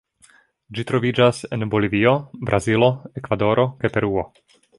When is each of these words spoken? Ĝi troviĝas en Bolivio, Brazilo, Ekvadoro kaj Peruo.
Ĝi 0.77 0.85
troviĝas 0.91 1.41
en 1.57 1.65
Bolivio, 1.75 2.15
Brazilo, 2.49 2.91
Ekvadoro 3.23 3.69
kaj 3.85 3.93
Peruo. 3.99 4.27